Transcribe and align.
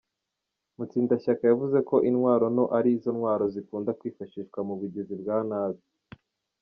Mutsindashyaka 0.77 1.43
yavuze 1.51 1.77
ko 1.89 1.95
intwaro 2.09 2.45
nto 2.55 2.65
ari 2.77 2.91
zo 3.03 3.11
ntwaro 3.17 3.45
zikunda 3.53 3.95
kwifashishwa 3.99 4.59
mu 4.67 4.73
bugizi 4.79 5.13
bwa 5.21 5.37
nabi. 5.49 5.81